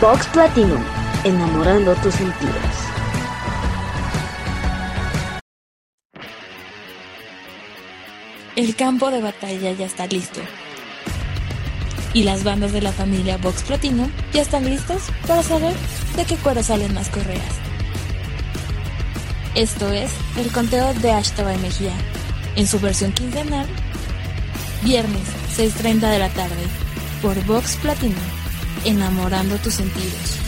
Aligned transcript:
Box 0.00 0.26
Platinum, 0.28 0.82
enamorando 1.24 1.94
tus 1.96 2.14
sentidos. 2.14 2.54
El 8.56 8.74
campo 8.76 9.10
de 9.10 9.20
batalla 9.20 9.72
ya 9.72 9.84
está 9.84 10.06
listo. 10.06 10.40
Y 12.14 12.22
las 12.22 12.44
bandas 12.44 12.72
de 12.72 12.80
la 12.80 12.92
familia 12.92 13.36
Box 13.36 13.62
Platinum 13.64 14.10
ya 14.32 14.40
están 14.40 14.64
listas 14.64 15.02
para 15.26 15.42
saber 15.42 15.74
de 16.16 16.24
qué 16.24 16.36
cuero 16.36 16.62
salen 16.62 16.94
más 16.94 17.10
correas. 17.10 17.60
Esto 19.54 19.92
es 19.92 20.12
el 20.38 20.50
conteo 20.50 20.94
de 20.94 21.12
Ashtaba 21.12 21.52
Mejía, 21.58 21.92
en 22.56 22.66
su 22.66 22.80
versión 22.80 23.12
quincenal, 23.12 23.66
viernes 24.82 25.28
6.30 25.58 26.10
de 26.10 26.18
la 26.20 26.30
tarde, 26.30 26.64
por 27.20 27.38
Vox 27.44 27.76
Platinum, 27.76 28.39
enamorando 28.84 29.56
tus 29.56 29.74
sentidos. 29.74 30.38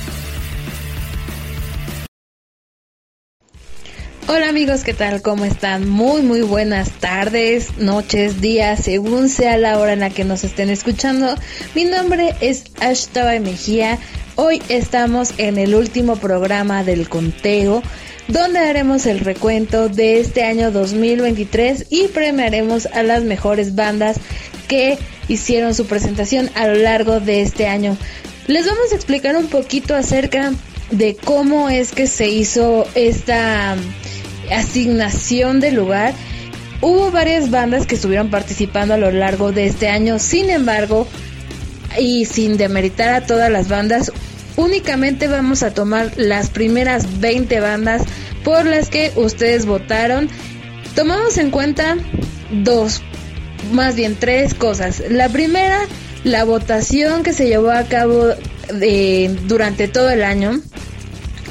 Hola 4.29 4.49
amigos, 4.49 4.83
¿qué 4.83 4.95
tal? 4.95 5.21
¿Cómo 5.21 5.45
están? 5.45 5.89
Muy 5.89 6.23
muy 6.23 6.41
buenas 6.41 6.91
tardes, 6.93 7.77
noches, 7.77 8.41
días, 8.41 8.85
según 8.85 9.29
sea 9.29 9.59
la 9.59 9.79
hora 9.79 9.93
en 9.93 10.01
la 10.01 10.11
que 10.11 10.25
nos 10.25 10.43
estén 10.45 10.71
escuchando. 10.71 11.35
Mi 11.75 11.85
nombre 11.85 12.35
es 12.41 12.65
Ashtaba 12.81 13.39
Mejía. 13.41 13.99
Hoy 14.37 14.63
estamos 14.71 15.35
en 15.37 15.59
el 15.59 15.75
último 15.75 16.17
programa 16.17 16.83
del 16.83 17.11
conteo 17.11 17.83
donde 18.33 18.61
haremos 18.61 19.05
el 19.05 19.21
recuento 19.21 19.91
de 19.91 20.19
este 20.19 20.43
año 20.43 20.71
2023 20.71 21.87
y 21.91 22.09
premiaremos 22.09 22.87
a 22.87 23.03
las 23.03 23.23
mejores 23.25 23.75
bandas 23.75 24.17
que 24.69 24.99
hicieron 25.29 25.75
su 25.75 25.85
presentación 25.85 26.49
a 26.55 26.67
lo 26.67 26.75
largo 26.75 27.21
de 27.21 27.43
este 27.43 27.67
año. 27.67 27.97
Les 28.47 28.67
vamos 28.67 28.91
a 28.91 28.95
explicar 28.95 29.37
un 29.37 29.49
poquito 29.49 29.95
acerca 29.95 30.53
de 30.91 31.15
cómo 31.15 31.69
es 31.69 31.93
que 31.93 32.07
se 32.07 32.31
hizo 32.31 32.87
esta 32.95 33.77
asignación 34.51 35.61
de 35.61 35.73
lugar. 35.73 36.15
Hubo 36.81 37.11
varias 37.11 37.51
bandas 37.51 37.87
que 37.87 37.97
estuvieron 37.97 38.31
participando 38.31 38.95
a 38.95 38.99
lo 38.99 39.11
largo 39.11 39.53
de 39.53 39.67
este 39.67 39.89
año, 39.89 40.19
sin 40.19 40.49
embargo, 40.49 41.07
y 42.01 42.25
sin 42.25 42.57
demeritar 42.57 43.13
a 43.13 43.27
todas 43.27 43.51
las 43.51 43.69
bandas, 43.69 44.11
únicamente 44.57 45.29
vamos 45.29 45.63
a 45.63 45.75
tomar 45.75 46.13
las 46.17 46.51
primeras 46.51 47.21
20 47.21 47.61
bandas 47.61 48.03
por 48.45 48.67
las 48.67 48.89
que 48.89 49.13
ustedes 49.17 49.67
votaron. 49.67 50.29
Tomamos 50.95 51.39
en 51.39 51.51
cuenta 51.51 51.97
dos, 52.51 53.03
más 53.73 53.97
bien 53.97 54.17
tres 54.19 54.55
cosas. 54.55 55.03
La 55.09 55.29
primera, 55.29 55.81
la 56.25 56.45
votación 56.45 57.23
que 57.23 57.33
se 57.33 57.47
llevó 57.47 57.71
a 57.71 57.85
cabo 57.85 58.35
de, 58.73 59.37
durante 59.47 59.89
todo 59.89 60.11
el 60.11 60.23
año. 60.23 60.61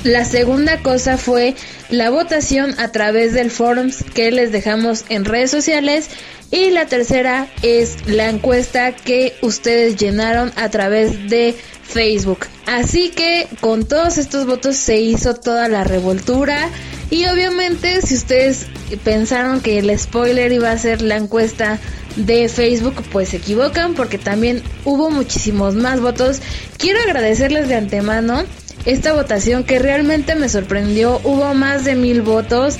La 0.03 0.25
segunda 0.25 0.79
cosa 0.79 1.17
fue 1.17 1.55
la 1.89 2.09
votación 2.09 2.73
a 2.79 2.91
través 2.91 3.33
del 3.33 3.51
forums 3.51 4.03
que 4.15 4.31
les 4.31 4.51
dejamos 4.51 5.05
en 5.09 5.25
redes 5.25 5.51
sociales. 5.51 6.09
Y 6.49 6.71
la 6.71 6.85
tercera 6.85 7.47
es 7.61 7.95
la 8.07 8.29
encuesta 8.29 8.93
que 8.93 9.35
ustedes 9.41 9.95
llenaron 9.95 10.51
a 10.57 10.69
través 10.69 11.29
de 11.29 11.55
Facebook. 11.91 12.39
Así 12.65 13.09
que 13.09 13.47
con 13.59 13.85
todos 13.85 14.17
estos 14.17 14.45
votos 14.45 14.75
se 14.75 14.97
hizo 14.97 15.35
toda 15.35 15.67
la 15.67 15.83
revoltura. 15.83 16.69
Y 17.09 17.25
obviamente 17.25 18.01
si 18.01 18.15
ustedes 18.15 18.67
pensaron 19.03 19.59
que 19.59 19.79
el 19.79 19.97
spoiler 19.99 20.51
iba 20.51 20.71
a 20.71 20.77
ser 20.77 21.01
la 21.01 21.17
encuesta 21.17 21.79
de 22.15 22.49
Facebook, 22.49 22.95
pues 23.11 23.29
se 23.29 23.37
equivocan 23.37 23.93
porque 23.93 24.17
también 24.17 24.63
hubo 24.85 25.09
muchísimos 25.09 25.75
más 25.75 25.99
votos. 25.99 26.41
Quiero 26.77 26.99
agradecerles 27.01 27.67
de 27.67 27.75
antemano 27.75 28.43
esta 28.85 29.13
votación 29.13 29.63
que 29.63 29.79
realmente 29.79 30.35
me 30.35 30.49
sorprendió. 30.49 31.19
Hubo 31.23 31.53
más 31.53 31.83
de 31.83 31.95
mil 31.95 32.21
votos. 32.21 32.77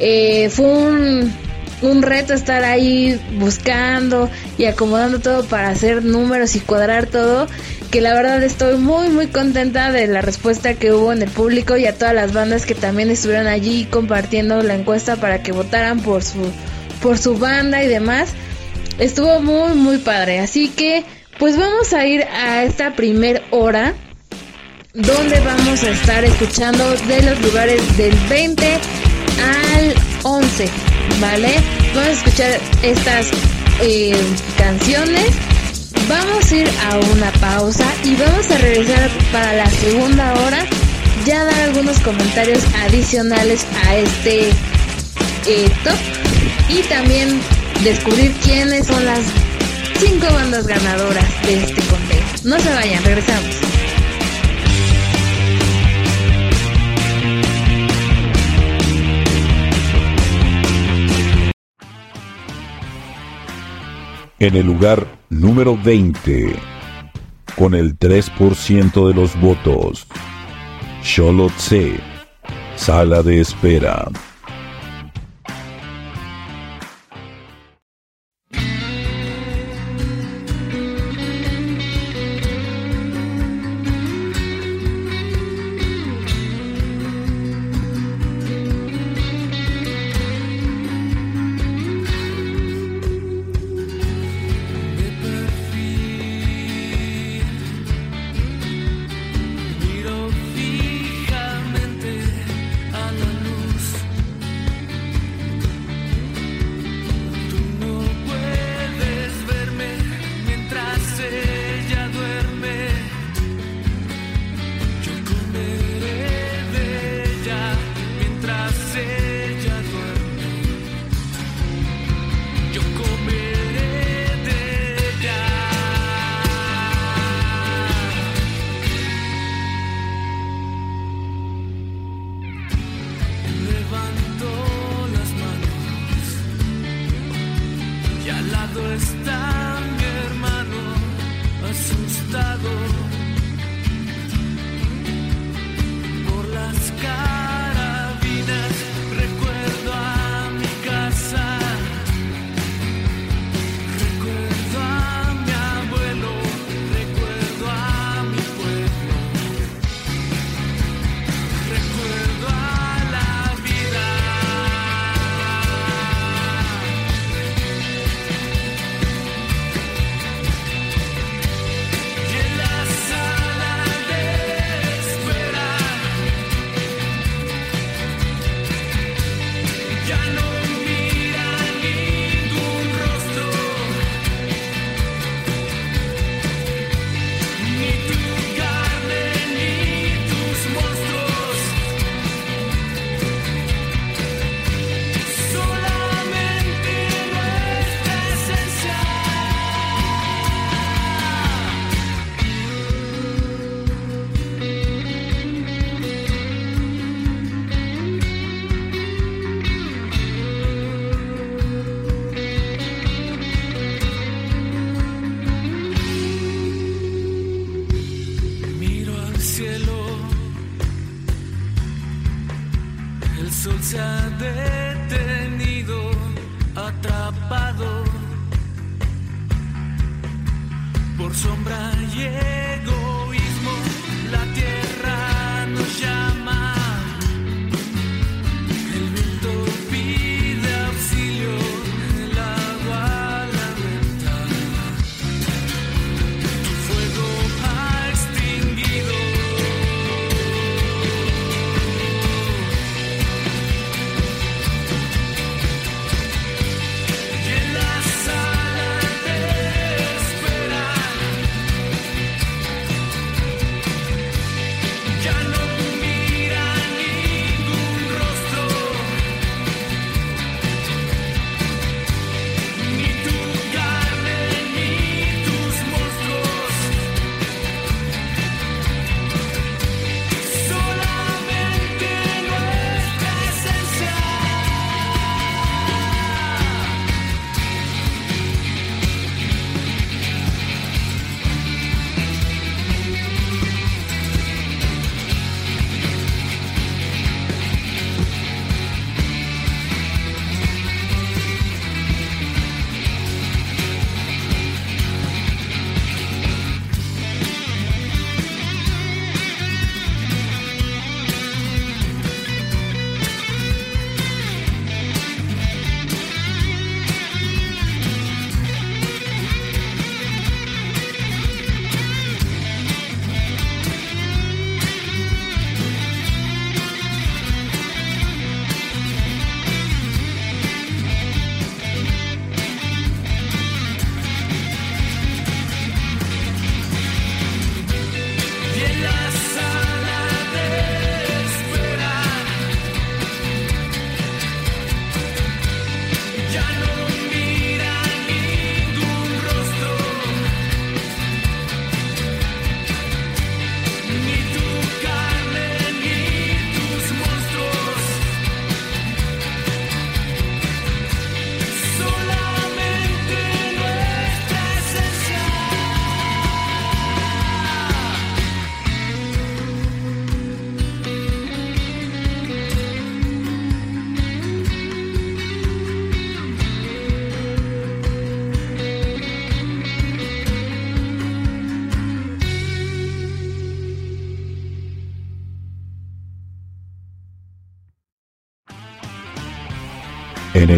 Eh, 0.00 0.48
fue 0.50 0.66
un, 0.66 1.32
un 1.82 2.02
reto 2.02 2.34
estar 2.34 2.64
ahí 2.64 3.20
buscando 3.38 4.28
y 4.58 4.66
acomodando 4.66 5.20
todo 5.20 5.44
para 5.44 5.70
hacer 5.70 6.04
números 6.04 6.56
y 6.56 6.60
cuadrar 6.60 7.06
todo. 7.06 7.46
Que 7.90 8.00
la 8.00 8.14
verdad 8.14 8.42
estoy 8.42 8.76
muy 8.76 9.08
muy 9.08 9.28
contenta 9.28 9.90
de 9.92 10.06
la 10.06 10.20
respuesta 10.20 10.74
que 10.74 10.92
hubo 10.92 11.12
en 11.12 11.22
el 11.22 11.30
público 11.30 11.76
y 11.76 11.86
a 11.86 11.96
todas 11.96 12.14
las 12.14 12.32
bandas 12.32 12.66
que 12.66 12.74
también 12.74 13.10
estuvieron 13.10 13.46
allí 13.46 13.86
compartiendo 13.86 14.62
la 14.62 14.74
encuesta 14.74 15.16
para 15.16 15.42
que 15.42 15.52
votaran 15.52 16.00
por 16.00 16.22
su 16.22 16.50
por 17.00 17.18
su 17.18 17.38
banda 17.38 17.82
y 17.82 17.88
demás. 17.88 18.30
Estuvo 18.98 19.40
muy 19.40 19.74
muy 19.74 19.98
padre. 19.98 20.40
Así 20.40 20.68
que 20.68 21.04
pues 21.38 21.56
vamos 21.56 21.92
a 21.92 22.04
ir 22.06 22.24
a 22.24 22.64
esta 22.64 22.94
primer 22.94 23.42
hora 23.50 23.94
donde 24.94 25.38
vamos 25.40 25.82
a 25.84 25.90
estar 25.90 26.24
escuchando 26.24 26.90
de 27.06 27.22
los 27.22 27.40
lugares 27.40 27.96
del 27.96 28.14
20 28.28 28.64
al 29.74 29.94
11, 30.24 30.68
¿vale? 31.20 31.54
Vamos 31.94 32.08
a 32.08 32.12
escuchar 32.12 32.60
estas 32.82 33.28
eh, 33.80 34.16
canciones, 34.56 35.26
vamos 36.08 36.50
a 36.50 36.56
ir 36.56 36.68
a 36.90 36.98
una 37.14 37.30
pausa 37.32 37.84
y 38.04 38.16
vamos 38.16 38.50
a 38.50 38.58
regresar 38.58 39.10
para 39.30 39.52
la 39.52 39.70
segunda 39.70 40.34
hora, 40.34 40.64
ya 41.26 41.44
dar 41.44 41.60
algunos 41.60 41.98
comentarios 42.00 42.64
adicionales 42.86 43.66
a 43.86 43.96
este 43.96 44.48
eh, 45.46 45.70
top 45.84 45.96
y 46.68 46.82
también 46.88 47.40
descubrir 47.82 48.32
quiénes 48.42 48.86
son 48.86 49.04
las 49.04 49.20
cinco 49.98 50.26
bandas 50.32 50.66
ganadoras 50.66 51.24
de 51.46 51.62
este 51.64 51.82
conteo. 51.82 52.24
No 52.44 52.58
se 52.58 52.72
vayan, 52.72 53.04
regresamos. 53.04 53.67
En 64.40 64.54
el 64.54 64.66
lugar 64.66 65.04
número 65.30 65.76
20, 65.76 66.54
con 67.56 67.74
el 67.74 67.98
3% 67.98 69.08
de 69.08 69.12
los 69.12 69.40
votos, 69.40 70.06
Xolotse, 71.02 71.98
Sala 72.76 73.24
de 73.24 73.40
Espera. 73.40 74.08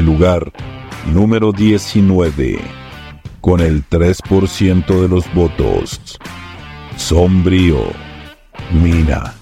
el 0.01 0.07
lugar 0.07 0.51
número 1.13 1.53
19, 1.53 2.59
con 3.43 3.61
el 3.61 3.87
3% 3.87 5.01
de 5.03 5.09
los 5.09 5.33
votos. 5.35 6.19
Sombrío, 6.97 7.81
Mina. 8.83 9.40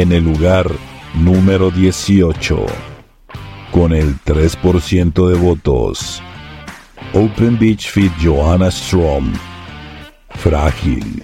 en 0.00 0.12
el 0.12 0.24
lugar 0.24 0.66
número 1.14 1.70
18, 1.70 2.64
con 3.70 3.92
el 3.92 4.18
3% 4.20 5.28
de 5.28 5.34
votos. 5.34 6.22
Open 7.12 7.58
Beach 7.58 7.90
Fit 7.90 8.12
Johanna 8.22 8.70
Strom. 8.70 9.32
Frágil. 10.30 11.22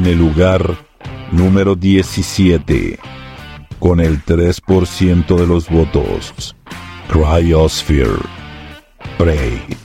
en 0.00 0.06
el 0.06 0.18
lugar 0.18 0.78
número 1.30 1.74
17 1.74 2.98
con 3.78 4.00
el 4.00 4.24
3% 4.24 5.36
de 5.36 5.46
los 5.46 5.68
votos. 5.68 6.56
Cryosphere. 7.08 8.22
Prey. 9.18 9.79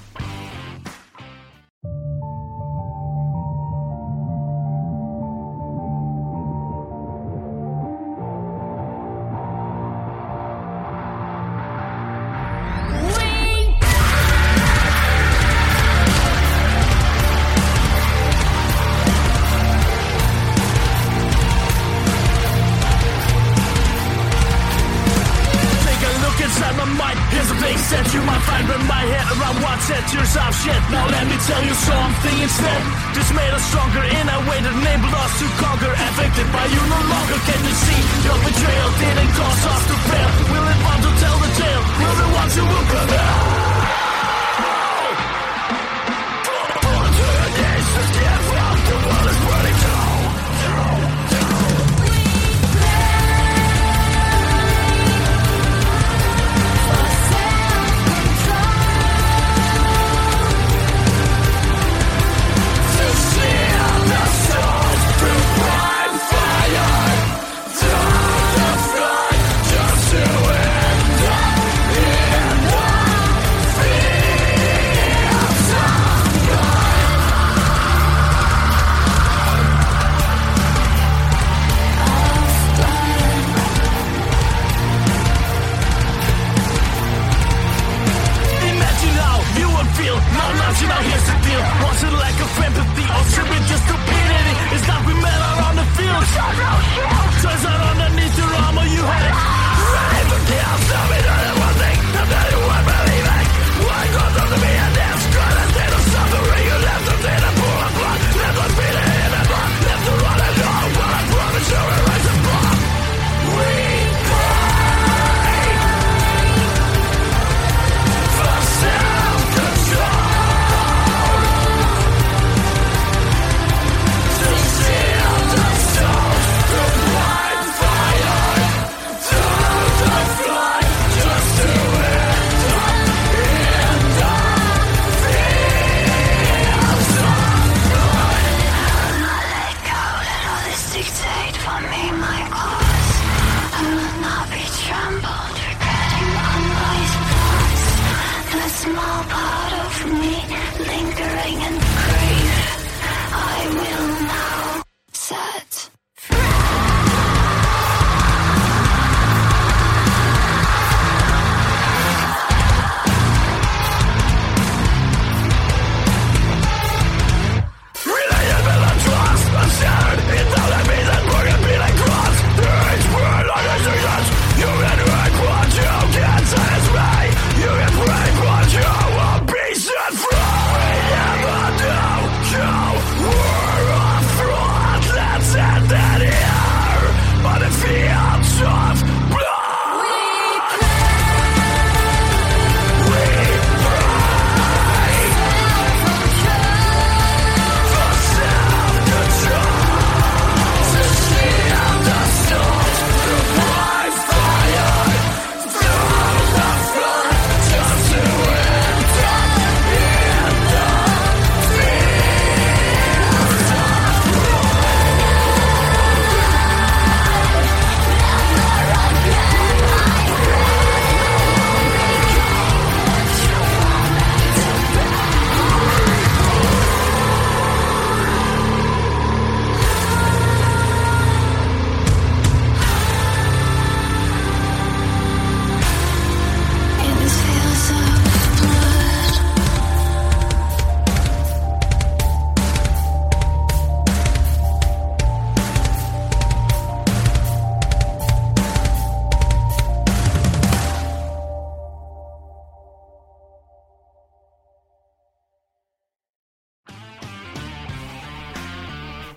Shut 96.35 96.59
up! 96.59 96.84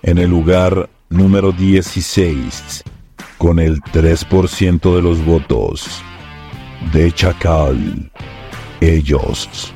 En 0.09 0.17
el 0.17 0.31
lugar 0.31 0.89
número 1.09 1.51
16, 1.51 2.83
con 3.37 3.59
el 3.59 3.79
3% 3.79 4.95
de 4.95 5.03
los 5.03 5.23
votos, 5.23 6.01
de 6.91 7.11
Chacal, 7.11 8.11
ellos. 8.81 9.71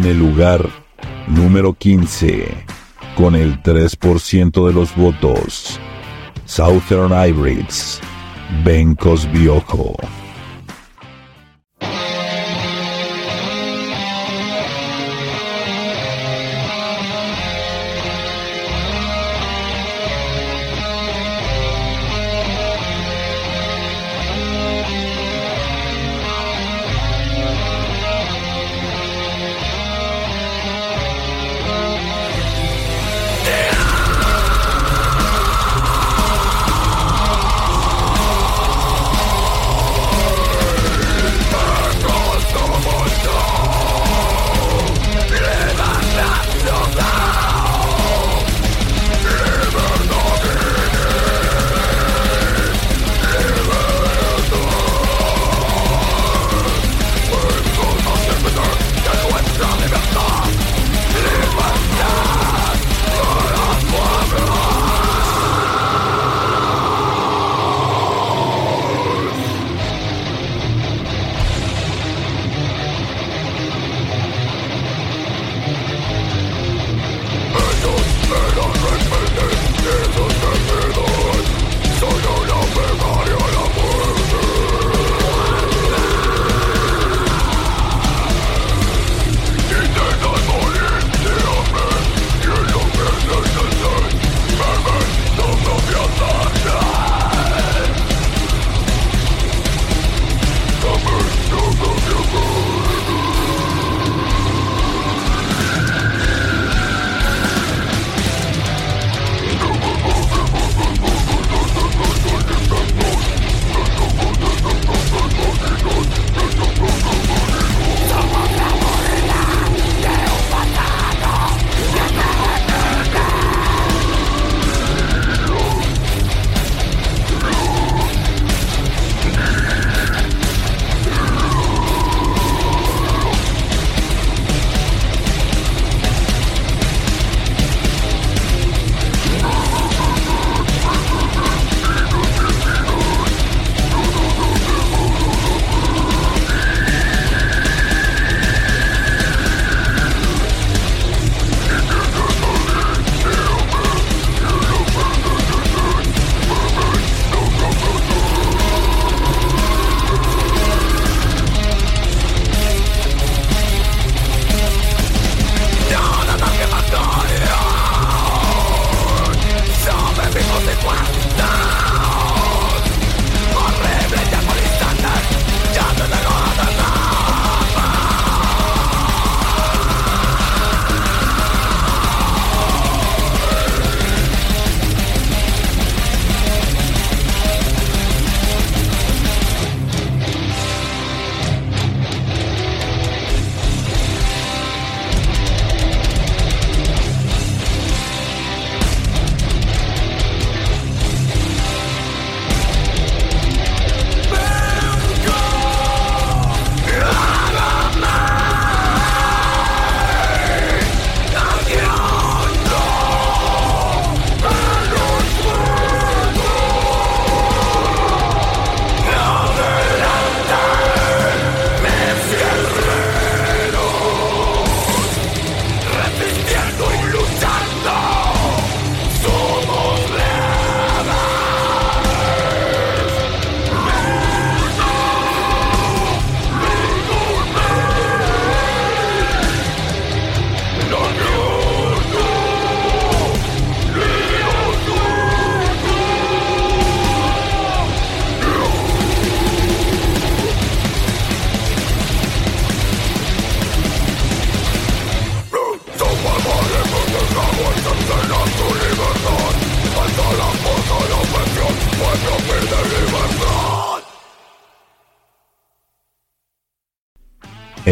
En 0.00 0.06
el 0.06 0.18
lugar 0.18 0.66
número 1.26 1.74
15, 1.74 2.64
con 3.16 3.34
el 3.34 3.62
3% 3.62 4.66
de 4.66 4.72
los 4.72 4.96
votos. 4.96 5.78
Southern 6.46 7.12
Hybrids, 7.12 8.00
Bencos 8.64 9.30
Biojo. 9.30 9.96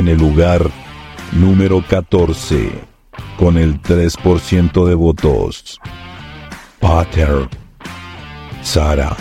El 0.08 0.20
lugar 0.20 0.70
número 1.32 1.84
14, 1.86 2.70
con 3.38 3.58
el 3.58 3.82
3% 3.82 4.86
de 4.86 4.94
votos, 4.94 5.78
Pater 6.80 7.46
Sara. 8.62 9.14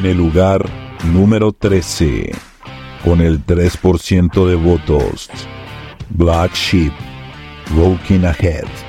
En 0.00 0.06
el 0.06 0.16
lugar 0.16 0.64
número 1.12 1.52
13, 1.52 2.32
con 3.04 3.20
el 3.20 3.44
3% 3.44 4.46
de 4.46 4.54
votos, 4.54 5.28
Black 6.08 6.54
Sheep, 6.54 6.92
Walking 7.76 8.24
Ahead. 8.24 8.79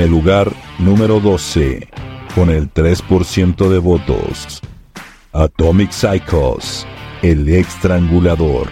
en 0.00 0.04
el 0.04 0.10
lugar 0.10 0.50
número 0.78 1.20
12, 1.20 1.86
con 2.34 2.48
el 2.48 2.72
3% 2.72 3.68
de 3.68 3.78
votos. 3.78 4.62
Atomic 5.32 5.90
Psychos, 5.90 6.86
el 7.20 7.46
extrangulador. 7.50 8.68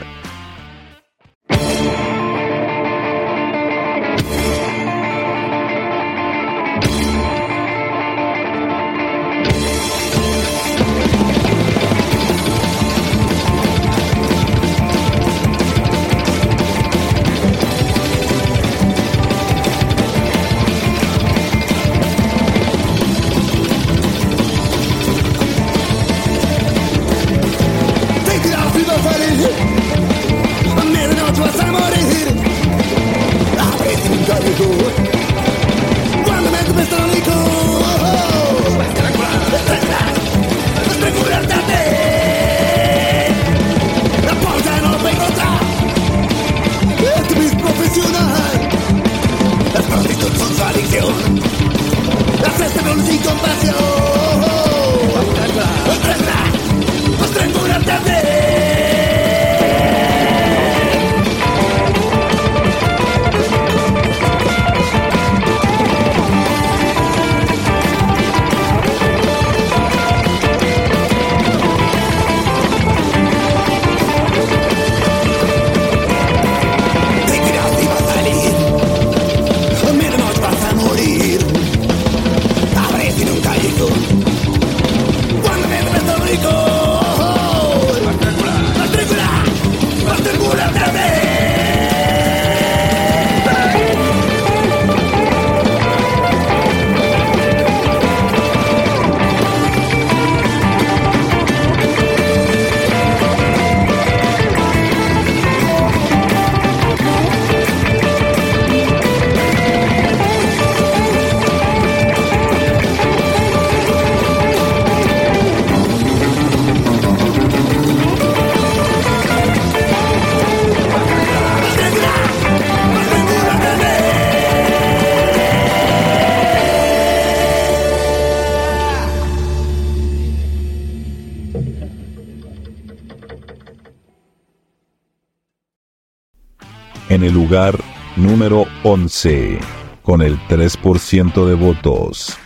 en 137.18 137.24
el 137.24 137.34
lugar 137.34 137.76
número 138.14 138.64
11, 138.84 139.58
con 140.02 140.22
el 140.22 140.38
3% 140.46 141.46
de 141.46 141.54
votos. 141.54 142.38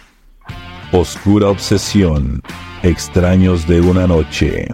Oscura 0.92 1.48
Obsesión, 1.48 2.40
Extraños 2.82 3.68
de 3.68 3.82
una 3.82 4.06
Noche, 4.06 4.68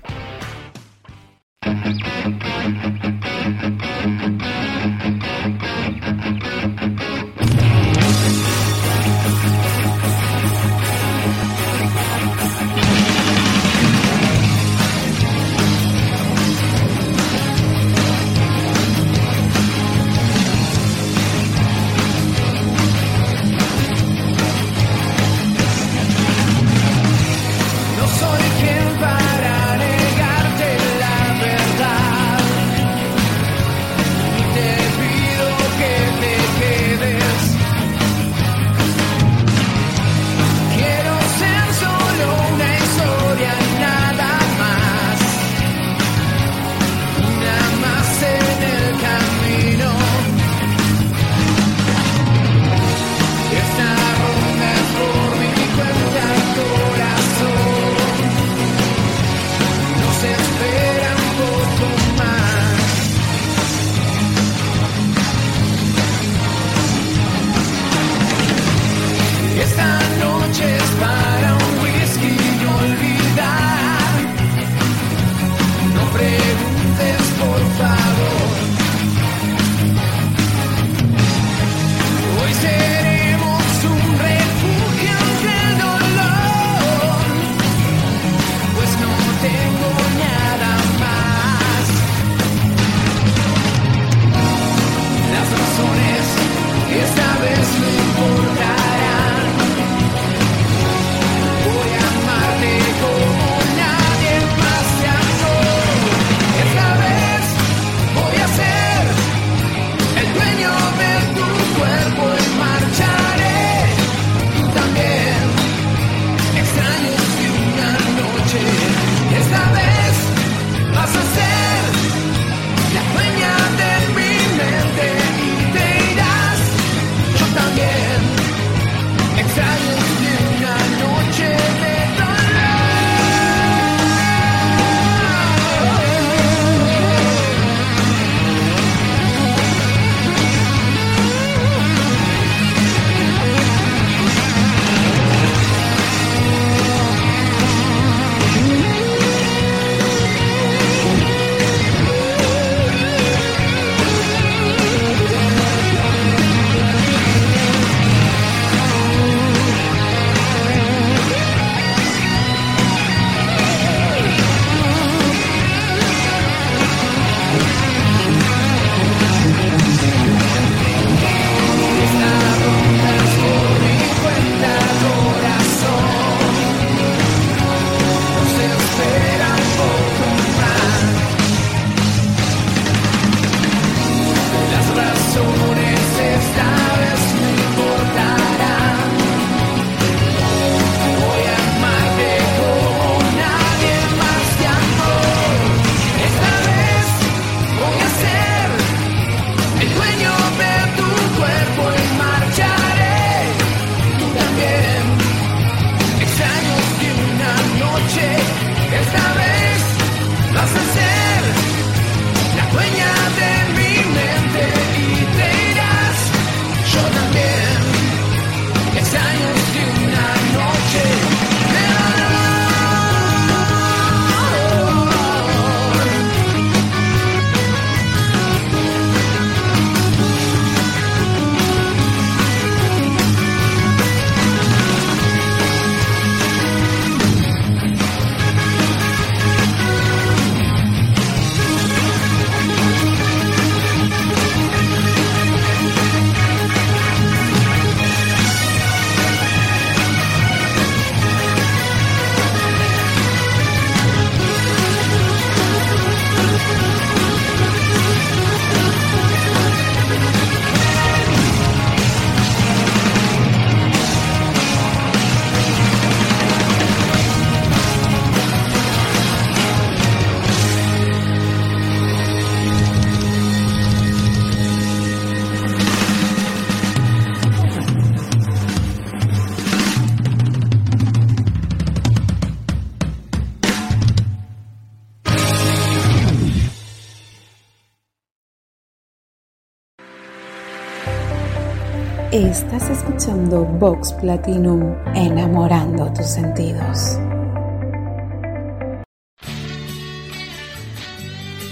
Vox 293.79 294.13
Platinum, 294.15 294.97
enamorando 295.15 296.13
tus 296.13 296.27
sentidos. 296.27 297.17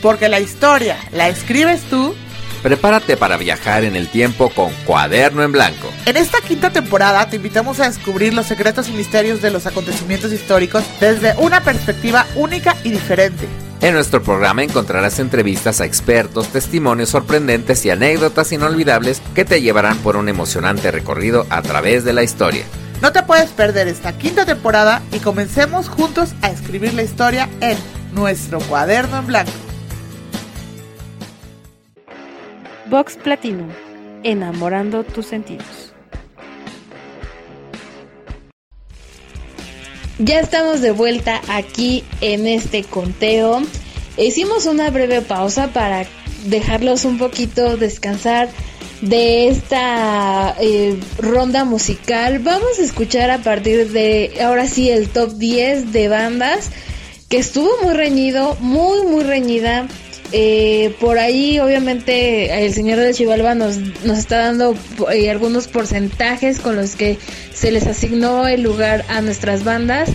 Porque 0.01 0.29
la 0.29 0.39
historia 0.39 0.99
la 1.11 1.29
escribes 1.29 1.83
tú. 1.91 2.15
Prepárate 2.63 3.17
para 3.17 3.37
viajar 3.37 3.83
en 3.83 3.97
el 3.97 4.09
tiempo 4.09 4.51
con 4.51 4.73
Cuaderno 4.87 5.43
en 5.43 5.51
Blanco. 5.51 5.91
En 6.05 6.17
esta 6.17 6.41
quinta 6.41 6.71
temporada 6.71 7.29
te 7.29 7.37
invitamos 7.37 7.81
a 7.81 7.89
descubrir 7.89 8.35
los 8.35 8.47
secretos 8.47 8.89
y 8.89 8.93
misterios 8.93 9.43
de 9.43 9.51
los 9.51 9.67
acontecimientos 9.67 10.33
históricos 10.33 10.85
desde 11.01 11.35
una 11.39 11.65
perspectiva 11.65 12.25
única 12.37 12.77
y 12.85 12.93
diferente. 12.93 13.49
En 13.83 13.93
nuestro 13.93 14.23
programa 14.23 14.63
encontrarás 14.63 15.19
entrevistas 15.19 15.81
a 15.81 15.85
expertos, 15.85 16.49
testimonios 16.49 17.11
sorprendentes 17.11 17.85
y 17.85 17.91
anécdotas 17.91 18.51
inolvidables 18.53 19.21
que 19.35 19.45
te 19.45 19.61
llevarán 19.61 19.99
por 19.99 20.17
un 20.17 20.29
emocionante 20.29 20.91
recorrido 20.91 21.47
a 21.51 21.61
través 21.61 22.03
de 22.05 22.15
la 22.15 22.23
historia. 22.23 22.65
No 23.03 23.13
te 23.13 23.23
puedes 23.23 23.51
perder 23.51 23.89
esta 23.89 24.17
quinta 24.17 24.47
temporada 24.47 25.03
y 25.13 25.19
comencemos 25.19 25.91
juntos 25.91 26.35
a 26.41 26.49
escribir 26.49 26.95
la 26.95 27.03
historia 27.03 27.51
en 27.61 27.77
nuestro 28.15 28.61
cuaderno 28.61 29.19
en 29.19 29.27
blanco. 29.27 29.53
Vox 32.89 33.17
Platinum, 33.17 33.69
enamorando 34.23 35.05
tus 35.05 35.27
sentidos. 35.27 35.86
Ya 40.19 40.41
estamos 40.41 40.81
de 40.81 40.93
vuelta 40.93 41.43
aquí 41.49 42.03
en 42.23 42.47
este 42.47 42.85
conteo. 42.85 43.63
Hicimos 44.17 44.65
una 44.65 44.89
breve 44.89 45.21
pausa 45.21 45.69
para 45.69 46.07
dejarlos 46.47 47.05
un 47.05 47.19
poquito 47.19 47.77
descansar 47.77 48.49
de 49.03 49.49
esta 49.49 50.57
eh, 50.59 50.99
ronda 51.19 51.65
musical. 51.65 52.39
Vamos 52.39 52.79
a 52.79 52.83
escuchar 52.83 53.31
a 53.31 53.39
partir 53.39 53.93
de 53.93 54.39
ahora 54.43 54.67
sí 54.67 54.89
el 54.91 55.11
top 55.11 55.33
10 55.35 55.93
de 55.93 56.09
bandas 56.09 56.71
que 57.29 57.37
estuvo 57.37 57.69
muy 57.83 57.93
reñido, 57.93 58.57
muy 58.61 59.03
muy 59.03 59.23
reñida. 59.23 59.87
Eh, 60.33 60.95
por 61.01 61.19
ahí, 61.19 61.59
obviamente, 61.61 62.65
el 62.65 62.73
señor 62.73 62.99
de 62.99 63.15
Chivalba 63.15 63.55
nos, 63.55 63.79
nos 63.79 64.19
está 64.19 64.39
dando 64.39 64.75
eh, 65.13 65.31
algunos 65.31 65.69
porcentajes 65.69 66.59
con 66.59 66.77
los 66.77 66.97
que 66.97 67.19
se 67.55 67.71
les 67.71 67.87
asignó 67.87 68.47
el 68.49 68.63
lugar 68.63 69.05
a 69.09 69.21
nuestras 69.21 69.65
bandas. 69.65 70.11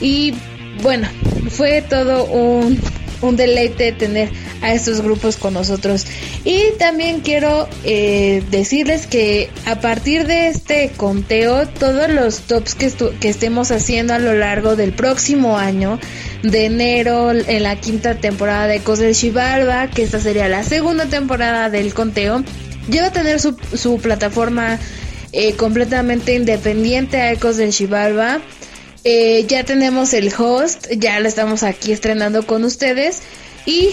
Y 0.00 0.34
bueno, 0.82 1.08
fue 1.50 1.82
todo 1.82 2.24
un, 2.24 2.80
deleite 3.36 3.92
tener 3.92 4.30
a 4.62 4.74
estos 4.74 5.00
grupos 5.00 5.36
con 5.36 5.54
nosotros. 5.54 6.06
Y 6.44 6.72
también 6.78 7.20
quiero 7.20 7.68
eh, 7.84 8.42
decirles 8.50 9.06
que 9.06 9.48
a 9.64 9.80
partir 9.80 10.26
de 10.26 10.48
este 10.48 10.90
conteo, 10.96 11.68
todos 11.68 12.10
los 12.10 12.40
tops 12.40 12.74
que 12.74 13.28
estemos 13.28 13.70
haciendo 13.70 14.14
a 14.14 14.18
lo 14.18 14.34
largo 14.34 14.74
del 14.74 14.92
próximo 14.92 15.56
año, 15.56 16.00
de 16.42 16.66
enero, 16.66 17.32
en 17.32 17.62
la 17.62 17.76
quinta 17.76 18.16
temporada 18.16 18.66
de 18.66 18.76
Ecos 18.76 18.98
del 18.98 19.14
Chivalba, 19.14 19.88
que 19.88 20.02
esta 20.02 20.20
sería 20.20 20.48
la 20.48 20.64
segunda 20.64 21.06
temporada 21.06 21.70
del 21.70 21.94
conteo, 21.94 22.42
ya 22.88 23.06
a 23.06 23.12
tener 23.12 23.40
su, 23.40 23.56
su 23.74 23.98
plataforma 23.98 24.78
eh, 25.32 25.54
completamente 25.54 26.34
independiente 26.34 27.20
a 27.20 27.32
Ecos 27.32 27.56
del 27.56 27.72
Chivalba. 27.72 28.40
Eh, 29.04 29.46
ya 29.48 29.64
tenemos 29.64 30.12
el 30.14 30.32
host, 30.36 30.88
ya 30.96 31.18
lo 31.20 31.28
estamos 31.28 31.62
aquí 31.62 31.92
estrenando 31.92 32.46
con 32.46 32.64
ustedes 32.64 33.20
y 33.66 33.90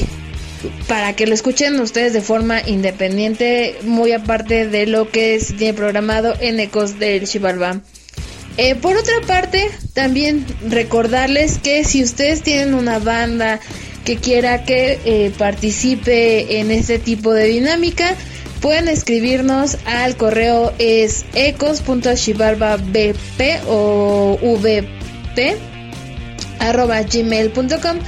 para 0.87 1.15
que 1.15 1.25
lo 1.25 1.33
escuchen 1.33 1.79
ustedes 1.79 2.13
de 2.13 2.21
forma 2.21 2.61
independiente, 2.61 3.77
muy 3.83 4.11
aparte 4.11 4.67
de 4.67 4.85
lo 4.85 5.09
que 5.09 5.39
se 5.39 5.53
tiene 5.53 5.73
programado 5.73 6.33
en 6.39 6.59
Ecos 6.59 6.99
del 6.99 7.27
Chivalba. 7.27 7.81
Eh, 8.61 8.75
por 8.75 8.97
otra 8.97 9.21
parte, 9.25 9.71
también 9.93 10.45
recordarles 10.67 11.59
que 11.59 11.85
si 11.85 12.03
ustedes 12.03 12.43
tienen 12.43 12.73
una 12.73 12.99
banda 12.99 13.61
que 14.03 14.17
quiera 14.17 14.65
que 14.65 14.99
eh, 15.05 15.31
participe 15.37 16.59
en 16.59 16.69
este 16.69 16.99
tipo 16.99 17.33
de 17.33 17.45
dinámica, 17.45 18.15
pueden 18.59 18.89
escribirnos 18.89 19.77
al 19.85 20.17
correo 20.17 20.73
es 20.77 21.23
ecos.shibarbabp 21.35 22.83
o 23.69 24.59
vp 24.61 25.55
arroba 26.59 27.01
gmail.com 27.03 27.99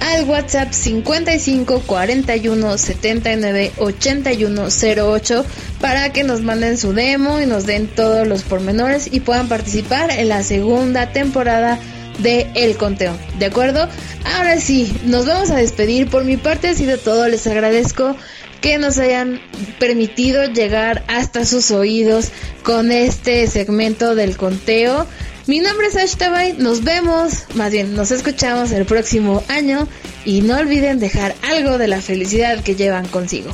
al 0.00 0.24
WhatsApp 0.24 0.72
55 0.72 1.82
41 1.86 2.78
79 2.78 3.72
81 3.78 4.68
08 4.96 5.44
para 5.80 6.12
que 6.12 6.24
nos 6.24 6.42
manden 6.42 6.78
su 6.78 6.92
demo 6.92 7.40
y 7.40 7.46
nos 7.46 7.66
den 7.66 7.86
todos 7.86 8.26
los 8.26 8.42
pormenores 8.42 9.08
y 9.12 9.20
puedan 9.20 9.48
participar 9.48 10.10
en 10.10 10.28
la 10.28 10.42
segunda 10.42 11.12
temporada 11.12 11.78
de 12.18 12.46
El 12.54 12.76
Conteo. 12.76 13.16
¿De 13.38 13.46
acuerdo? 13.46 13.88
Ahora 14.36 14.58
sí, 14.60 14.94
nos 15.04 15.26
vamos 15.26 15.50
a 15.50 15.56
despedir. 15.56 16.08
Por 16.08 16.24
mi 16.24 16.36
parte 16.36 16.68
ha 16.68 16.74
sido 16.74 16.98
todo. 16.98 17.28
Les 17.28 17.46
agradezco 17.46 18.16
que 18.60 18.78
nos 18.78 18.98
hayan 18.98 19.40
permitido 19.78 20.44
llegar 20.46 21.04
hasta 21.08 21.44
sus 21.44 21.70
oídos 21.70 22.30
con 22.62 22.92
este 22.92 23.46
segmento 23.46 24.14
del 24.14 24.36
conteo. 24.36 25.06
Mi 25.46 25.58
nombre 25.58 25.88
es 25.88 25.96
Ash 25.96 26.16
Tabay, 26.16 26.54
nos 26.54 26.84
vemos, 26.84 27.44
más 27.54 27.70
bien 27.70 27.94
nos 27.94 28.10
escuchamos 28.10 28.72
el 28.72 28.86
próximo 28.86 29.42
año 29.48 29.86
y 30.24 30.40
no 30.40 30.56
olviden 30.56 30.98
dejar 31.00 31.34
algo 31.42 31.76
de 31.76 31.86
la 31.86 32.00
felicidad 32.00 32.64
que 32.64 32.74
llevan 32.74 33.06
consigo. 33.08 33.50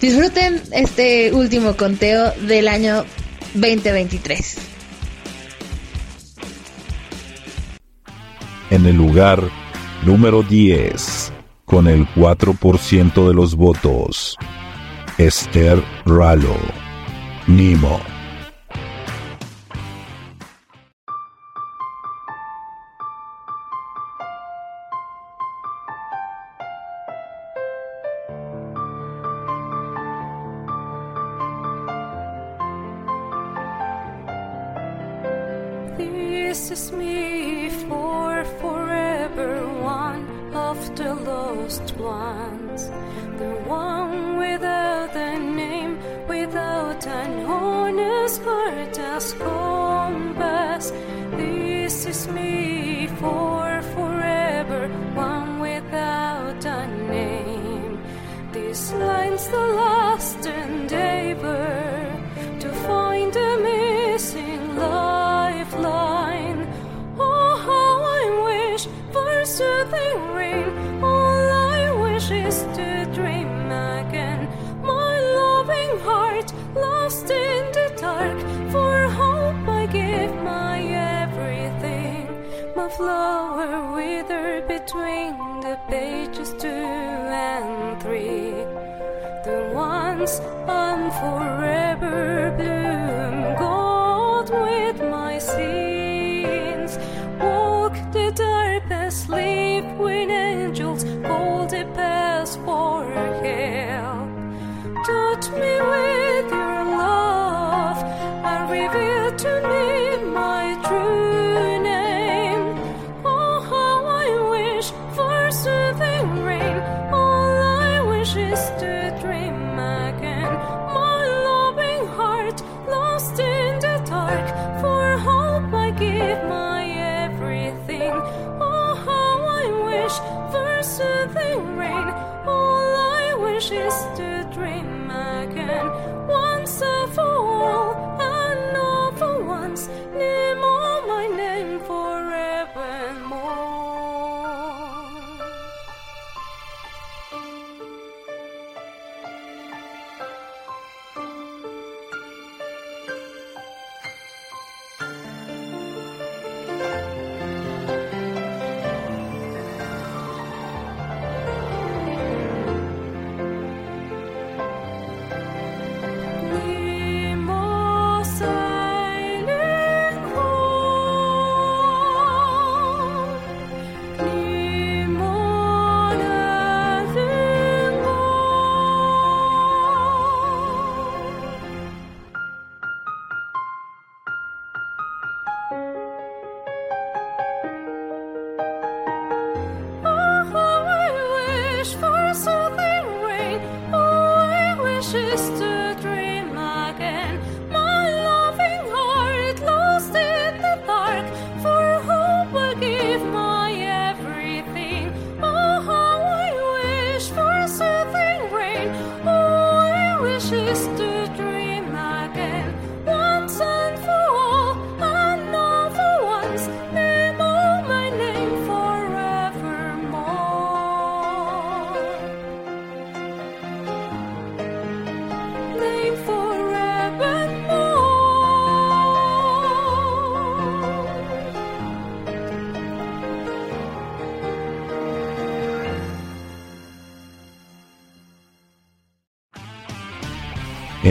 Disfruten 0.00 0.62
este 0.70 1.32
último 1.32 1.76
conteo 1.76 2.32
del 2.46 2.68
año 2.68 3.04
2023. 3.54 4.56
En 8.70 8.86
el 8.86 8.94
lugar 8.94 9.42
número 10.06 10.44
10, 10.44 11.32
con 11.64 11.88
el 11.88 12.06
4% 12.14 13.26
de 13.26 13.34
los 13.34 13.56
votos, 13.56 14.36
Esther 15.18 15.82
Ralo, 16.06 16.56
Nimo. 17.48 18.11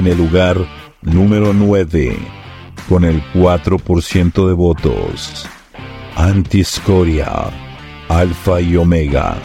en 0.01 0.07
el 0.07 0.17
lugar 0.17 0.57
número 1.03 1.53
9 1.53 2.17
con 2.89 3.05
el 3.05 3.21
4% 3.35 4.47
de 4.47 4.53
votos. 4.53 5.45
Antiscoria, 6.15 7.29
Alfa 8.09 8.61
y 8.61 8.77
Omega. 8.77 9.37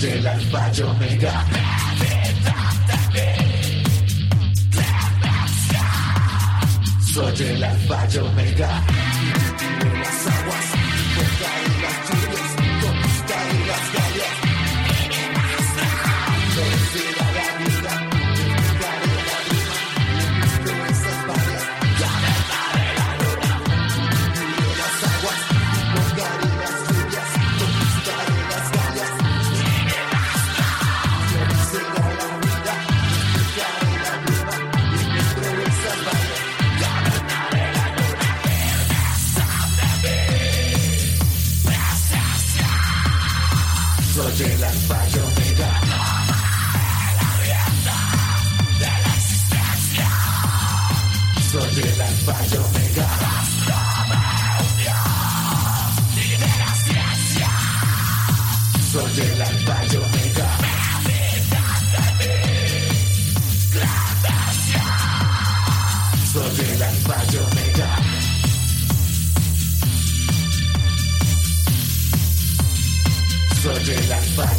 de 0.00 0.20
la 0.20 0.38
radio 0.52 0.94
mega. 0.94 1.44
Soy 7.12 7.46
el 7.48 7.64
alfa 7.64 8.06
y 8.14 8.18
omega 8.18 8.82
de 9.80 9.98
las 9.98 10.26
aguas. 10.26 10.77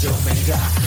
yo 0.02 0.12
me 0.24 0.34
God. 0.47 0.78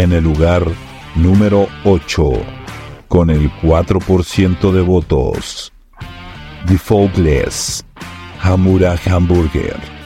En 0.00 0.14
el 0.14 0.24
lugar 0.24 0.64
número 1.14 1.68
8, 1.84 2.30
con 3.06 3.28
el 3.28 3.52
4% 3.60 4.72
de 4.72 4.80
votos, 4.80 5.74
The 6.66 6.78
Faultless, 6.78 7.84
Hamura 8.40 8.98
Hamburger. 9.04 9.99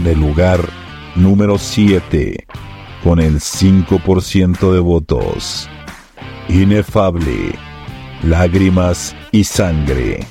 En 0.00 0.06
el 0.06 0.18
lugar 0.18 0.66
número 1.14 1.58
7, 1.58 2.46
con 3.04 3.20
el 3.20 3.34
5% 3.34 4.72
de 4.72 4.80
votos. 4.80 5.68
Inefable, 6.48 7.54
lágrimas 8.22 9.14
y 9.30 9.44
sangre. 9.44 10.26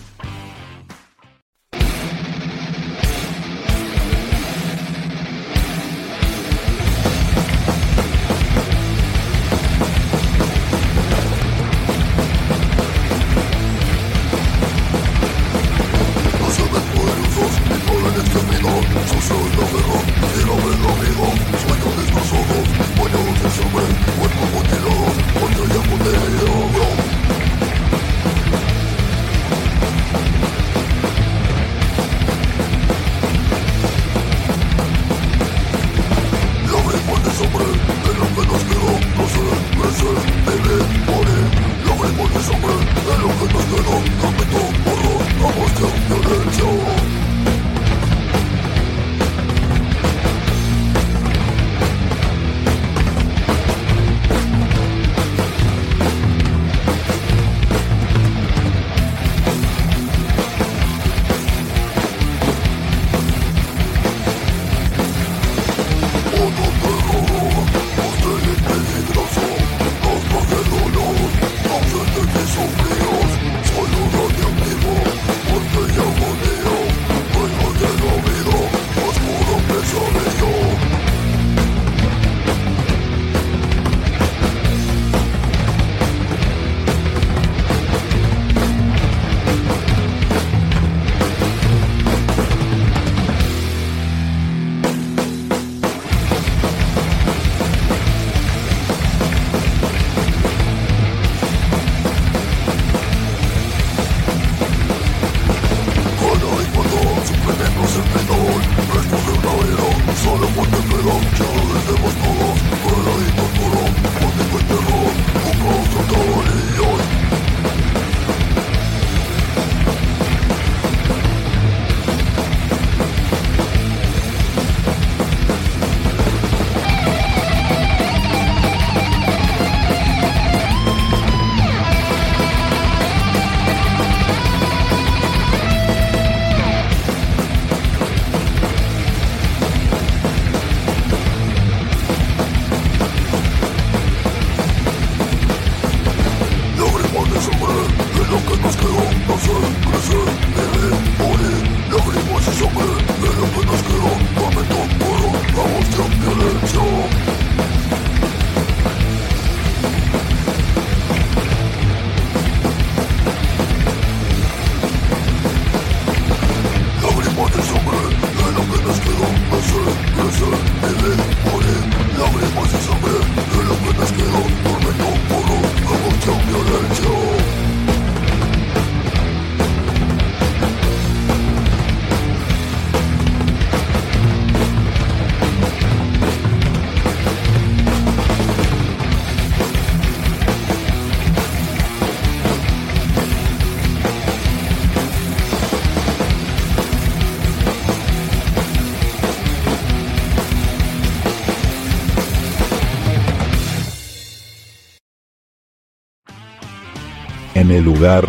Lugar 207.89 208.23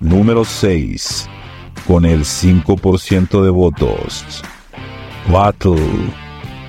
número 0.00 0.46
6, 0.46 1.28
con 1.86 2.06
el 2.06 2.20
5% 2.24 3.42
de 3.42 3.50
votos, 3.50 4.42
Battle 5.30 5.76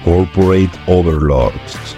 Corporate 0.04 0.72
Overlords. 0.88 1.95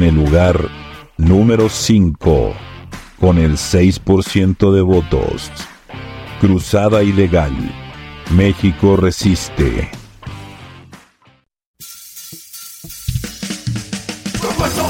En 0.00 0.06
el 0.06 0.14
lugar 0.14 0.58
número 1.18 1.68
5, 1.68 2.54
con 3.20 3.36
el 3.36 3.58
6% 3.58 4.72
de 4.72 4.80
votos. 4.80 5.50
Cruzada 6.40 7.02
Ilegal. 7.02 7.52
México 8.30 8.96
resiste. 8.96 9.90
Todos 14.40 14.80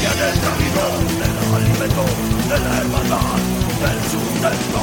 Del 0.00 0.08
camino, 0.08 0.84
del 1.20 1.36
alimento 1.54 2.04
de 2.48 2.58
la 2.58 2.72
hermandad 2.78 3.38
del 3.80 4.00
sustento. 4.10 4.80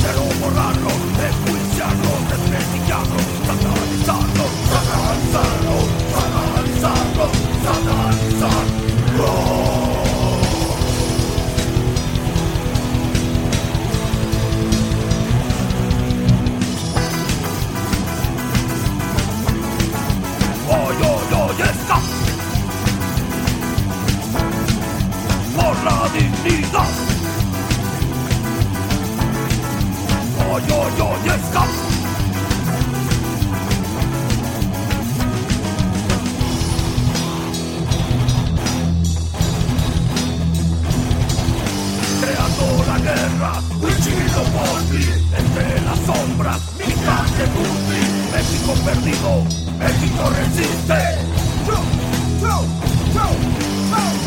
Quiero 0.00 0.22
borrarlos, 0.40 0.98
expulsarlos, 1.28 2.18
desprestigiarlos, 2.28 3.24
satanizarlos, 3.46 4.50
satanizarlos, 4.72 5.86
satanizarlos, 6.12 7.32
satanizarlos. 7.64 9.59
Dignidad. 26.12 26.88
Está 30.90 31.76
creando 42.20 42.64
la 42.86 42.98
guerra, 42.98 43.52
Huichilo 43.80 44.42
Polvi, 44.54 45.04
entre 45.36 45.80
las 45.82 45.98
sombras, 46.00 46.60
mi 46.78 46.84
de 46.84 47.46
Putri, 47.54 48.02
México 48.32 48.72
perdido, 48.84 49.32
México 49.78 50.22
resiste. 50.36 51.00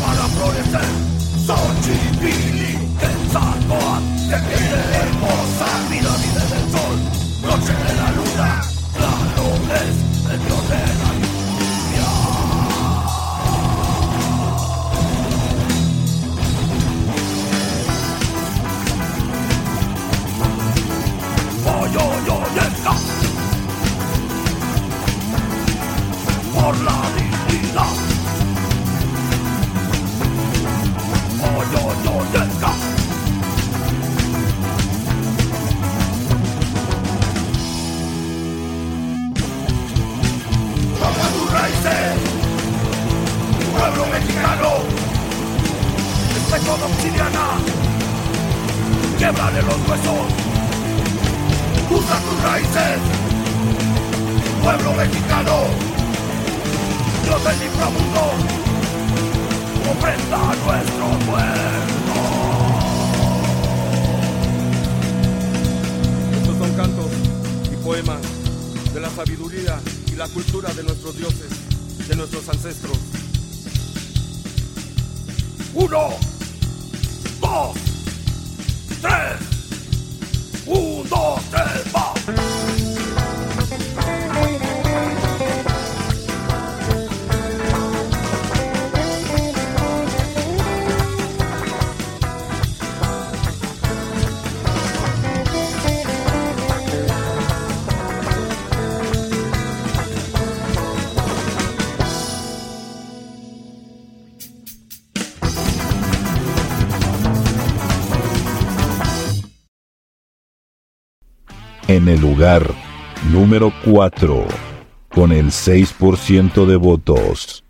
Para 0.04 0.24
florecer, 0.28 1.13
Xochipilli, 1.46 2.72
Quetzalcóatl, 2.98 4.04
que 4.30 4.38
tiene 4.48 4.80
hermosa 4.96 5.68
pirámide 5.90 6.44
del 6.50 6.66
sol, 6.72 6.96
noche 7.42 7.74
de 7.84 7.92
la 8.00 8.08
luna, 8.12 8.50
claro 8.96 9.44
el 9.82 9.93
En 112.04 112.10
el 112.10 112.20
lugar 112.20 112.62
número 113.32 113.72
4, 113.82 114.44
con 115.08 115.32
el 115.32 115.46
6% 115.46 116.66
de 116.66 116.76
votos. 116.76 117.64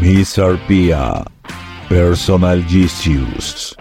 Miss 0.00 0.40
Arpia, 0.40 1.22
Personal 1.88 2.66
Jesus. 2.66 3.76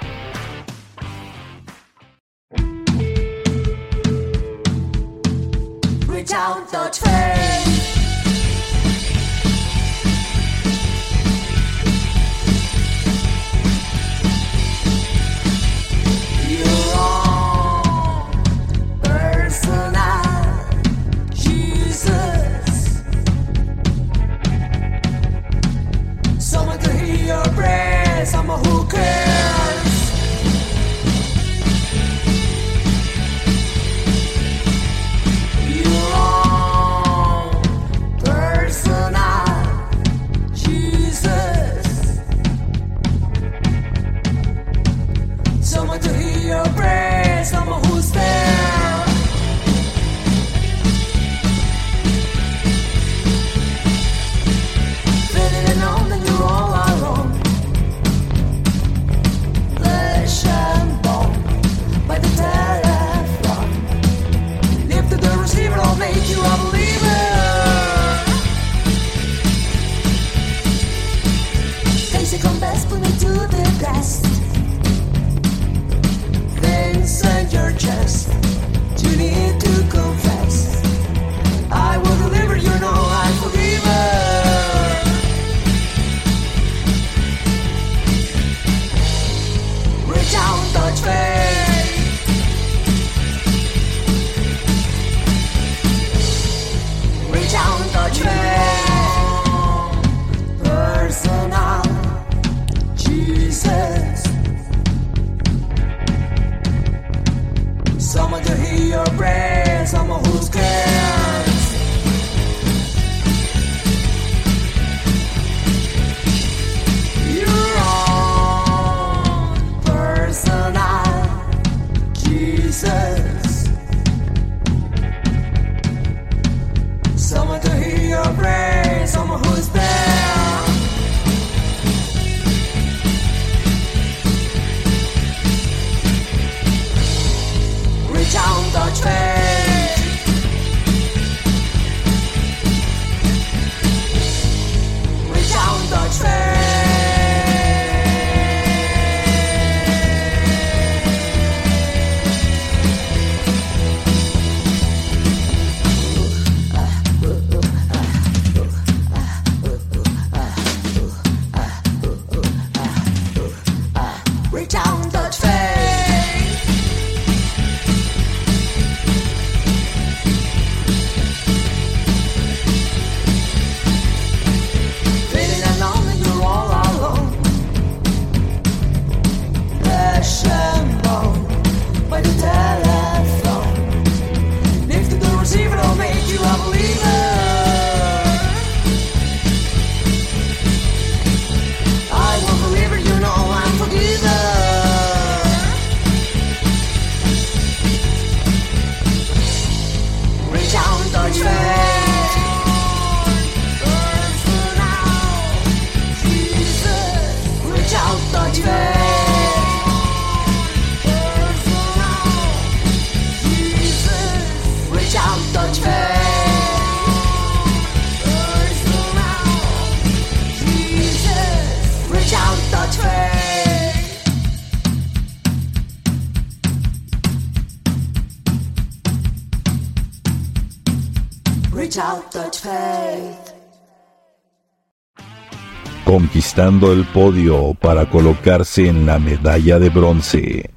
Conquistando 236.09 236.91
el 236.91 237.05
podio 237.05 237.75
para 237.75 238.09
colocarse 238.09 238.87
en 238.87 239.05
la 239.05 239.19
medalla 239.19 239.77
de 239.77 239.89
bronce. 239.89 240.71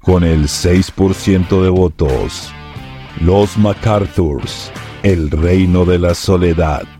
Con 0.00 0.24
el 0.24 0.48
6% 0.48 1.62
de 1.62 1.68
votos, 1.68 2.50
los 3.20 3.56
MacArthurs, 3.58 4.72
el 5.04 5.30
reino 5.30 5.84
de 5.84 6.00
la 6.00 6.16
soledad. 6.16 6.95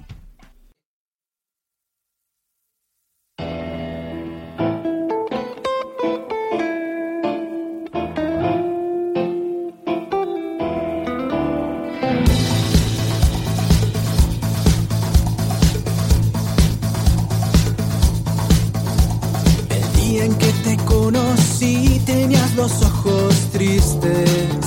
Los 22.67 22.83
ojos 22.83 23.35
tristes. 23.53 24.65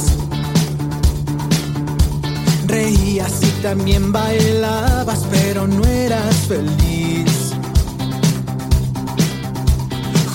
Reías 2.65 3.33
y 3.41 3.51
también 3.61 4.13
bailabas, 4.13 5.25
pero 5.29 5.67
no 5.67 5.83
eras 5.85 6.35
feliz. 6.47 7.51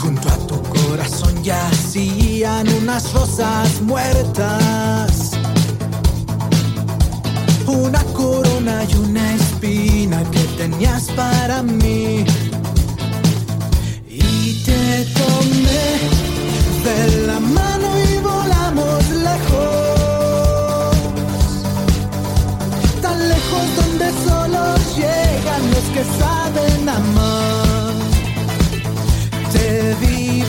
Junto 0.00 0.28
a 0.28 0.36
tu 0.46 0.62
corazón 0.62 1.42
yacían 1.42 2.68
unas 2.82 3.10
rosas 3.14 3.80
muertas. 3.80 5.30
Una 7.66 8.02
corona 8.12 8.84
y 8.90 8.94
una 8.96 9.34
espina 9.36 10.22
que 10.30 10.42
tenías 10.58 11.04
para 11.16 11.62
mí. 11.62 12.26
Y 14.06 14.62
te 14.66 15.06
tomé 15.18 16.23
de 16.84 17.26
la 17.26 17.40
mano 17.40 17.88
y 17.98 18.18
volamos 18.18 19.10
lejos. 19.28 20.96
Tan 23.00 23.28
lejos 23.28 23.66
donde 23.80 24.06
solo 24.26 24.62
llegan 24.94 25.62
los 25.74 25.86
que 25.94 26.04
saben 26.20 26.88
amar. 26.88 27.94
Te 29.52 29.94
vi 30.00 30.42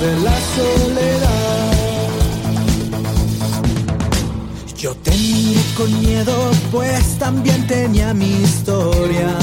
de 0.00 0.16
la 0.20 0.36
soledad. 0.56 1.72
Yo 4.76 4.94
te 4.94 5.12
con 5.76 6.00
miedo, 6.00 6.50
pues 6.70 7.18
también 7.18 7.66
tenía 7.66 8.14
mi 8.14 8.42
historia. 8.42 9.36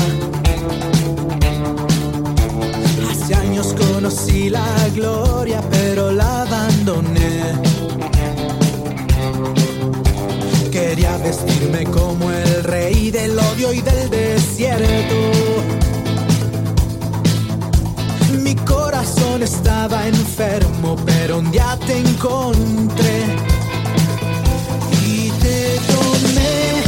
Hace 3.10 3.36
años 3.36 3.74
conocí 3.74 4.50
la 4.50 4.66
gloria, 4.96 5.62
pero 5.70 6.12
la 6.12 6.44
abandoné. 6.44 7.42
Quería 10.72 11.18
vestirme 11.18 11.84
como 11.86 12.32
el 12.32 12.64
rey 12.64 13.12
del 13.12 13.38
odio 13.38 13.74
y 13.74 13.82
del 13.82 14.10
desierto. 14.10 15.85
Corazón 19.06 19.44
estaba 19.44 20.08
enfermo, 20.08 20.96
pero 21.06 21.38
un 21.40 21.52
día 21.52 21.78
te 21.86 21.98
encontré 21.98 23.26
y 25.06 25.30
te 25.30 25.80
tomé 25.94 26.82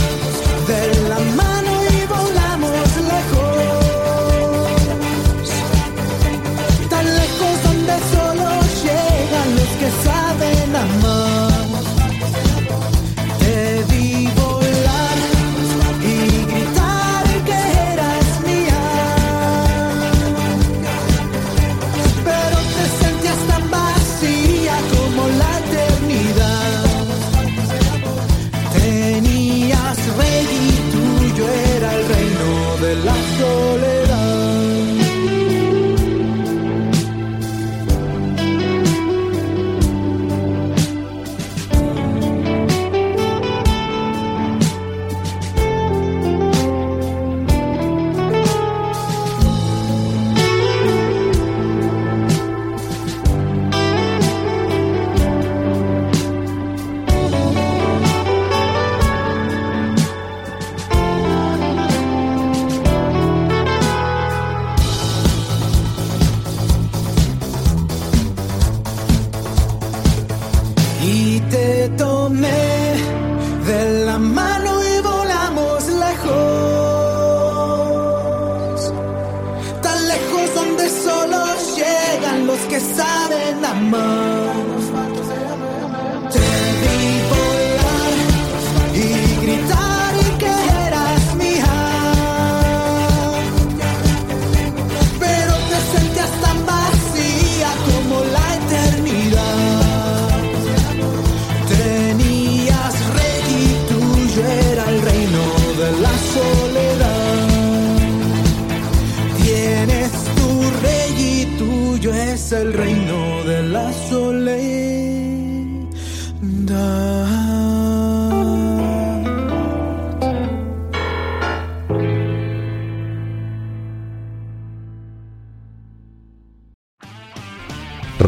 de 0.67 1.09
la 1.09 1.19
mano 1.35 1.71
y 1.83 2.05
volamos 2.07 2.87
lejos. 3.13 3.57
Tan 6.89 7.05
lejos 7.05 7.63
donde 7.63 7.93
solo 8.11 8.26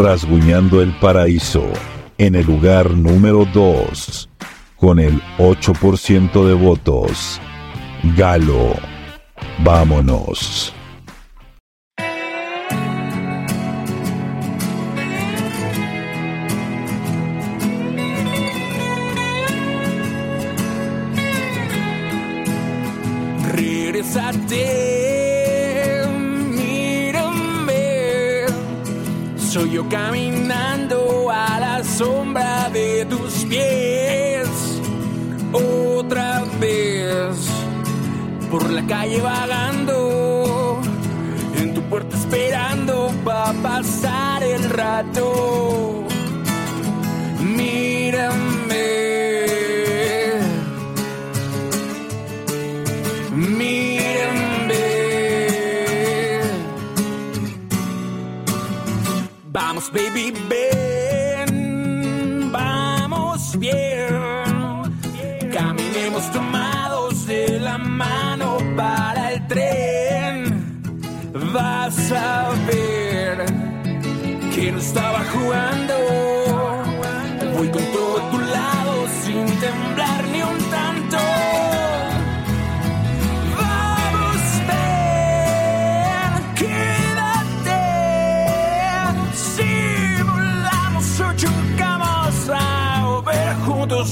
rasguñando 0.09 0.81
el 0.81 0.91
paraíso 0.93 1.63
en 2.17 2.33
el 2.33 2.43
lugar 2.47 2.89
número 2.89 3.45
2 3.53 4.27
con 4.75 4.97
el 4.97 5.21
8% 5.37 6.47
de 6.47 6.53
votos. 6.55 7.39
Galo, 8.17 8.73
vámonos. 9.59 10.73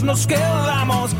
nos 0.08 0.26
quedamos 0.26 1.17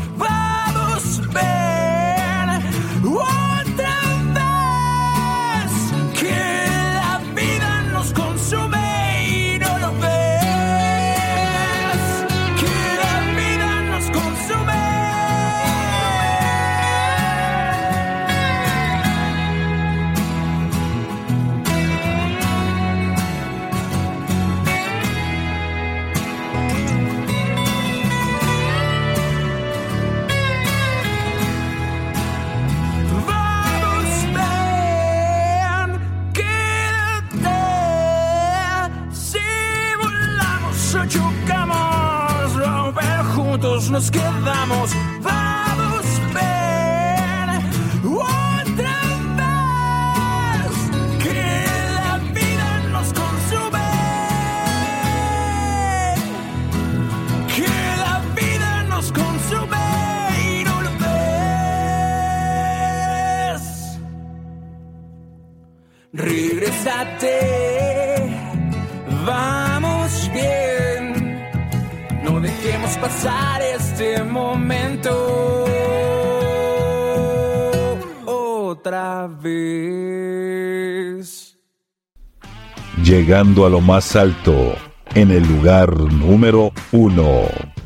llegando 83.28 83.66
a 83.66 83.68
lo 83.68 83.82
más 83.82 84.16
alto, 84.16 84.74
en 85.14 85.30
el 85.30 85.46
lugar 85.46 85.94
número 85.94 86.72
uno, 86.92 87.42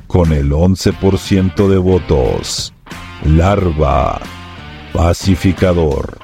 con 0.06 0.32
el 0.32 0.52
11% 0.52 1.66
de 1.66 1.78
votos. 1.78 2.72
Larva, 3.24 4.20
pacificador. 4.92 6.21